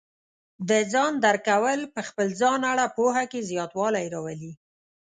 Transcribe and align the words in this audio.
د 0.69 0.71
ځان 0.91 1.13
درک 1.23 1.43
کول 1.49 1.79
په 1.95 2.01
خپل 2.07 2.27
ځان 2.41 2.59
اړه 2.71 2.85
پوهه 2.97 3.23
کې 3.31 3.47
زیاتوالی 3.49 4.05
راولي. 4.13 4.53